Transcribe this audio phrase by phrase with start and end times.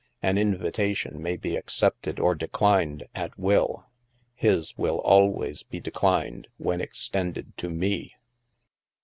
[0.23, 3.85] An invitation may be accepted or declined, at will.
[4.33, 8.15] His will always be declined, when extended to me."